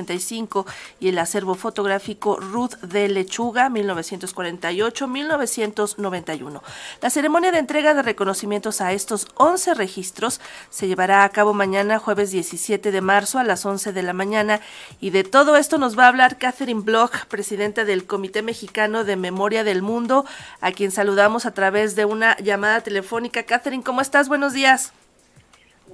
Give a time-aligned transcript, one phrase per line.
[1.00, 6.62] y el acervo fotográfico Ruth de Lechuga 1948-1991.
[7.02, 12.00] La ceremonia de entrega de reconocimientos a estos 11 registros se llevará a cabo mañana
[12.00, 14.62] jueves 17 de marzo a las 11 de la mañana
[15.00, 19.16] y de todo esto nos va a hablar Catherine Bloch, presidenta del Comité Mexicano de
[19.16, 20.26] Memoria del Mundo,
[20.62, 23.44] a quien saludamos a través de una llamada telefónica.
[23.44, 24.30] Catherine, ¿cómo estás?
[24.30, 24.94] Buenos días.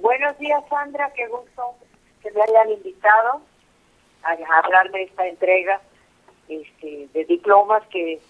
[0.00, 1.10] Buenos días, Sandra.
[1.14, 1.74] Qué gusto
[2.22, 3.40] que me hayan invitado
[4.32, 5.80] hablar de esta entrega
[6.48, 8.20] este, de diplomas que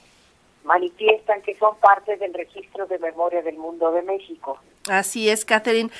[0.64, 4.58] manifiestan que son parte del registro de memoria del mundo de México.
[4.88, 5.90] Así es, Catherine.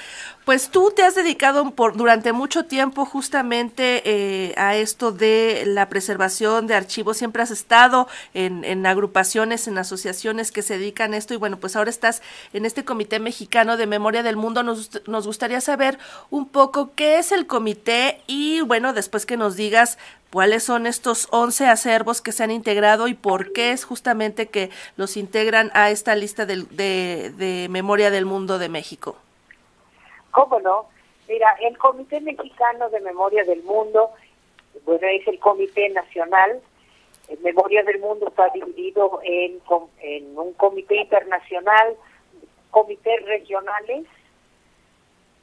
[0.45, 5.89] Pues tú te has dedicado por durante mucho tiempo justamente eh, a esto de la
[5.89, 7.17] preservación de archivos.
[7.17, 11.59] Siempre has estado en, en, agrupaciones, en asociaciones que se dedican a esto y bueno,
[11.59, 14.62] pues ahora estás en este Comité Mexicano de Memoria del Mundo.
[14.62, 15.98] Nos, nos gustaría saber
[16.31, 19.98] un poco qué es el comité y bueno, después que nos digas
[20.37, 24.69] cuáles son estos 11 acervos que se han integrado y por qué es justamente que
[24.98, 29.17] los integran a esta lista de, de, Memoria del Mundo de México.
[30.33, 30.91] ¿Cómo no?
[31.27, 34.11] Mira, el Comité Mexicano de Memoria del Mundo,
[34.84, 36.61] bueno, es el Comité Nacional.
[37.29, 39.59] En Memoria del Mundo está dividido en,
[40.03, 41.97] en un comité internacional,
[42.70, 44.05] comités regionales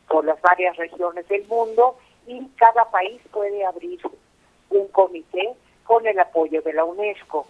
[0.07, 3.99] por las varias regiones del mundo y cada país puede abrir
[4.69, 7.45] un comité con el apoyo de la UNESCO.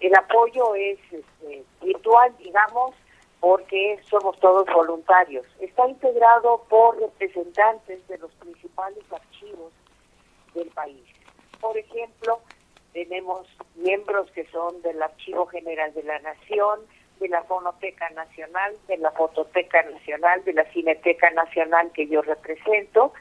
[0.00, 2.94] El apoyo es este, virtual, digamos,
[3.40, 5.46] porque somos todos voluntarios.
[5.60, 9.72] Está integrado por representantes de los principales archivos
[10.54, 11.04] del país.
[11.60, 12.40] Por ejemplo,
[12.92, 16.80] tenemos miembros que son del Archivo General de la Nación,
[17.20, 23.12] de la Fonoteca Nacional, de la Fototeca Nacional, de la Cineteca Nacional que yo represento,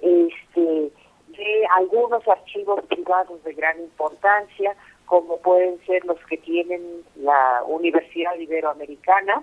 [0.00, 0.90] este,
[1.38, 4.74] de algunos archivos privados de gran importancia,
[5.06, 6.82] como pueden ser los que tienen
[7.16, 9.42] la Universidad Iberoamericana,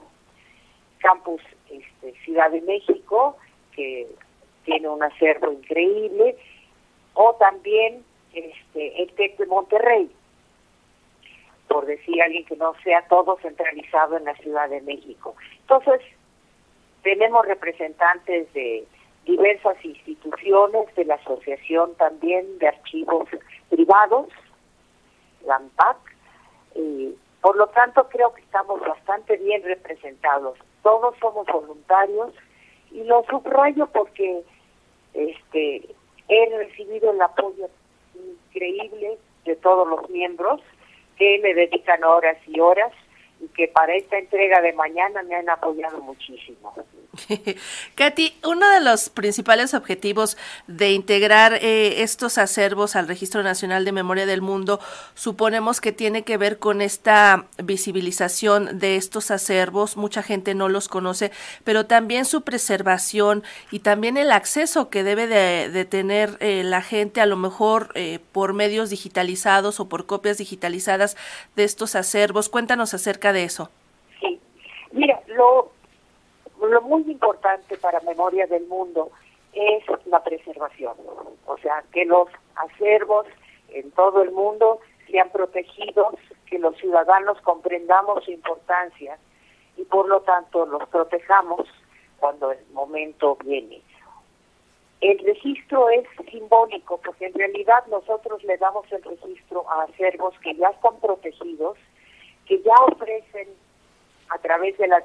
[0.99, 3.37] Campus este, Ciudad de México,
[3.71, 4.07] que
[4.65, 6.37] tiene un acervo increíble,
[7.13, 10.11] o también este, el TEC de Monterrey,
[11.69, 15.35] por decir alguien que no sea todo centralizado en la Ciudad de México.
[15.61, 16.01] Entonces,
[17.03, 18.85] tenemos representantes de
[19.25, 23.27] diversas instituciones, de la Asociación también de Archivos
[23.69, 24.27] Privados,
[25.45, 25.97] la AMPAC.
[27.41, 30.57] por lo tanto, creo que estamos bastante bien representados.
[30.81, 32.33] Todos somos voluntarios
[32.91, 34.43] y lo subrayo porque
[35.13, 35.95] este
[36.27, 37.69] he recibido el apoyo
[38.15, 40.61] increíble de todos los miembros
[41.17, 42.91] que me dedican horas y horas
[43.39, 46.73] y que para esta entrega de mañana me han apoyado muchísimo.
[47.95, 50.37] Katy, uno de los principales objetivos
[50.67, 54.79] de integrar eh, estos acervos al Registro Nacional de Memoria del Mundo
[55.13, 59.97] suponemos que tiene que ver con esta visibilización de estos acervos.
[59.97, 61.31] Mucha gente no los conoce,
[61.63, 67.21] pero también su preservación y también el acceso que debe de, tener eh, la gente,
[67.21, 71.15] a lo mejor eh, por medios digitalizados o por copias digitalizadas
[71.55, 72.49] de estos acervos.
[72.49, 73.69] Cuéntanos acerca de eso.
[74.19, 74.39] Sí,
[74.91, 75.71] mira, lo
[76.65, 79.11] lo muy importante para Memoria del Mundo
[79.53, 80.93] es la preservación,
[81.45, 83.25] o sea, que los acervos
[83.69, 86.15] en todo el mundo sean protegidos,
[86.45, 89.17] que los ciudadanos comprendamos su importancia
[89.77, 91.67] y por lo tanto los protejamos
[92.19, 93.81] cuando el momento viene.
[95.01, 100.55] El registro es simbólico porque en realidad nosotros le damos el registro a acervos que
[100.55, 101.77] ya están protegidos,
[102.45, 103.49] que ya ofrecen
[104.29, 104.99] a través de la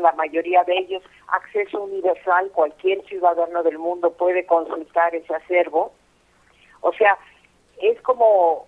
[0.00, 5.92] la mayoría de ellos acceso universal, cualquier ciudadano del mundo puede consultar ese acervo.
[6.80, 7.18] O sea,
[7.80, 8.66] es como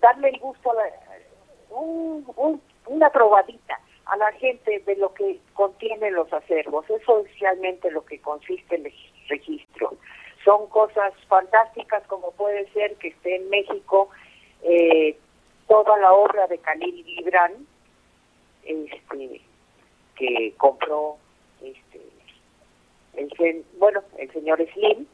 [0.00, 0.84] darle el gusto a la,
[2.86, 6.88] una probadita a la gente de lo que contienen los acervos.
[6.88, 8.92] Eso es realmente lo que consiste el
[9.28, 9.94] registro.
[10.44, 14.08] Son cosas fantásticas como puede ser que esté en México
[14.62, 15.18] eh,
[15.68, 17.66] toda la obra de Khalil Gibran,
[18.64, 19.42] este,
[20.18, 21.16] que compró
[21.62, 22.00] este
[23.14, 25.06] el bueno el señor Slim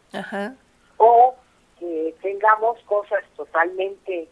[0.97, 1.35] o
[1.79, 4.29] que tengamos cosas totalmente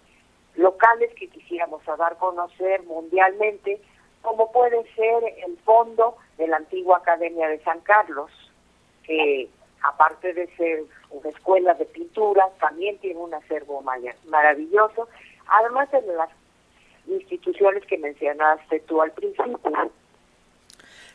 [0.56, 3.80] locales que quisiéramos dar a conocer mundialmente,
[4.20, 8.30] como puede ser el fondo de la antigua Academia de San Carlos,
[9.04, 9.48] que
[9.82, 13.82] aparte de ser una escuela de pintura, también tiene un acervo
[14.26, 15.08] maravilloso,
[15.48, 16.30] además de las
[17.06, 19.58] instituciones que mencionaste tú al principio.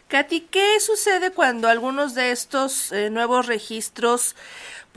[0.07, 4.36] Katy, ¿qué sucede cuando algunos de estos eh, nuevos registros,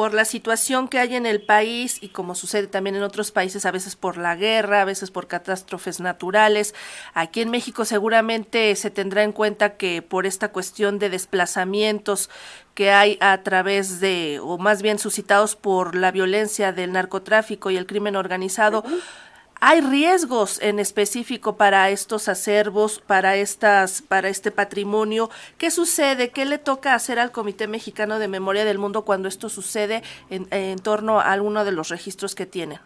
[0.01, 3.67] por la situación que hay en el país y como sucede también en otros países,
[3.67, 6.75] a veces por la guerra, a veces por catástrofes naturales,
[7.13, 12.31] aquí en México seguramente se tendrá en cuenta que por esta cuestión de desplazamientos
[12.75, 17.77] que hay a través de, o más bien suscitados por la violencia del narcotráfico y
[17.77, 18.85] el crimen organizado,
[19.63, 25.29] ¿Hay riesgos en específico para estos acervos, para estas, para este patrimonio?
[25.59, 26.31] ¿Qué sucede?
[26.31, 30.79] ¿Qué le toca hacer al Comité Mexicano de Memoria del Mundo cuando esto sucede en,
[30.79, 32.81] torno a alguno de los registros que tiene?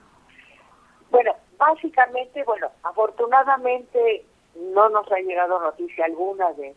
[1.11, 4.25] Bueno, básicamente, bueno, afortunadamente
[4.57, 6.75] no nos ha llegado noticia alguna de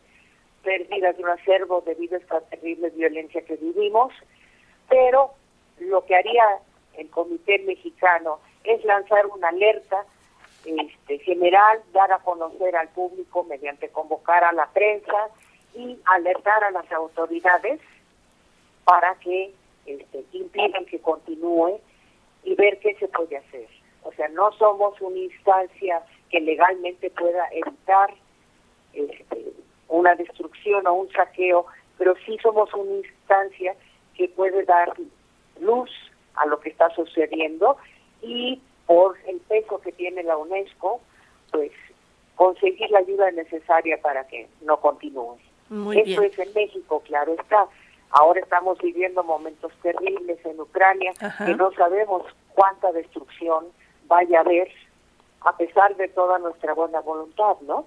[0.61, 4.13] pérdidas de un acervo debido a esta terrible violencia que vivimos,
[4.89, 5.31] pero
[5.79, 6.43] lo que haría
[6.97, 10.05] el Comité Mexicano es lanzar una alerta
[10.65, 15.29] este, general, dar a conocer al público mediante convocar a la prensa
[15.73, 17.79] y alertar a las autoridades
[18.83, 19.53] para que
[19.85, 21.79] este, impidan que continúe
[22.43, 23.67] y ver qué se puede hacer.
[24.03, 28.13] O sea, no somos una instancia que legalmente pueda evitar
[28.93, 29.53] este,
[29.87, 31.65] una destrucción o un saqueo,
[31.97, 33.75] pero sí somos una instancia
[34.15, 34.93] que puede dar
[35.61, 35.89] luz
[36.35, 37.77] a lo que está sucediendo
[38.21, 41.01] y por el peso que tiene la UNESCO,
[41.51, 41.71] pues
[42.35, 45.37] conseguir la ayuda necesaria para que no continúe.
[45.69, 47.67] Muy Esto es en México, claro está.
[48.11, 51.11] Ahora estamos viviendo momentos terribles en Ucrania,
[51.45, 52.23] que no sabemos
[52.53, 53.65] cuánta destrucción
[54.07, 54.69] vaya a haber,
[55.41, 57.85] a pesar de toda nuestra buena voluntad, ¿no?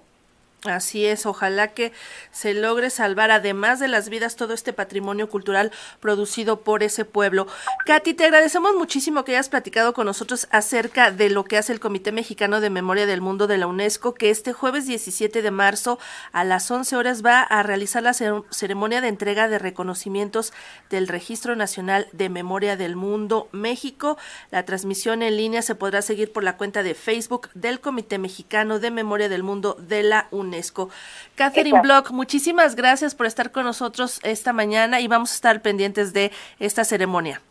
[0.65, 1.91] Así es, ojalá que
[2.29, 7.47] se logre salvar, además de las vidas, todo este patrimonio cultural producido por ese pueblo.
[7.87, 11.79] Katy, te agradecemos muchísimo que hayas platicado con nosotros acerca de lo que hace el
[11.79, 15.97] Comité Mexicano de Memoria del Mundo de la UNESCO, que este jueves 17 de marzo
[16.31, 20.53] a las 11 horas va a realizar la ceremonia de entrega de reconocimientos
[20.91, 24.19] del Registro Nacional de Memoria del Mundo México.
[24.51, 28.77] La transmisión en línea se podrá seguir por la cuenta de Facebook del Comité Mexicano
[28.77, 30.50] de Memoria del Mundo de la UNESCO.
[30.51, 30.89] UNESCO.
[31.35, 36.13] Catherine Block, muchísimas gracias por estar con nosotros esta mañana y vamos a estar pendientes
[36.13, 37.41] de esta ceremonia.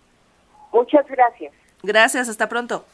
[0.72, 1.52] Muchas gracias.
[1.82, 2.84] Gracias, hasta pronto.